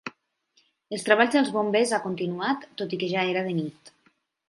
[0.97, 3.97] Els treballs dels bombers ha continuat tot i que ja era de nit.